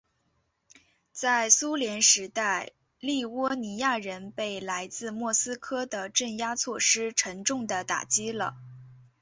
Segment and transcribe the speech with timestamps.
[1.11, 8.55] 在苏联时代立窝尼亚人被来自莫斯科的镇压措施沉重地打击了。